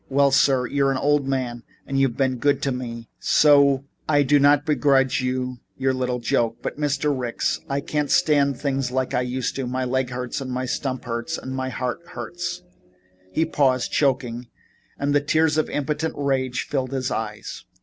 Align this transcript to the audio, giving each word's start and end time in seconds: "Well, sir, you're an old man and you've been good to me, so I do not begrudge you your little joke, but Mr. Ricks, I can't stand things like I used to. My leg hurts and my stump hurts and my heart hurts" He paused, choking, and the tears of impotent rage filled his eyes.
"Well, 0.09 0.31
sir, 0.31 0.65
you're 0.65 0.89
an 0.91 0.97
old 0.97 1.27
man 1.27 1.61
and 1.85 1.99
you've 1.99 2.17
been 2.17 2.37
good 2.37 2.59
to 2.63 2.71
me, 2.71 3.07
so 3.19 3.85
I 4.09 4.23
do 4.23 4.39
not 4.39 4.65
begrudge 4.65 5.21
you 5.21 5.57
your 5.77 5.93
little 5.93 6.17
joke, 6.17 6.57
but 6.63 6.79
Mr. 6.79 7.15
Ricks, 7.15 7.59
I 7.69 7.81
can't 7.81 8.09
stand 8.09 8.57
things 8.57 8.89
like 8.89 9.13
I 9.13 9.21
used 9.21 9.55
to. 9.57 9.67
My 9.67 9.85
leg 9.85 10.09
hurts 10.09 10.41
and 10.41 10.49
my 10.49 10.65
stump 10.65 11.05
hurts 11.05 11.37
and 11.37 11.55
my 11.55 11.69
heart 11.69 11.99
hurts" 12.13 12.63
He 13.31 13.45
paused, 13.45 13.91
choking, 13.91 14.47
and 14.97 15.13
the 15.13 15.21
tears 15.21 15.55
of 15.59 15.69
impotent 15.69 16.15
rage 16.17 16.63
filled 16.67 16.93
his 16.93 17.11
eyes. 17.11 17.65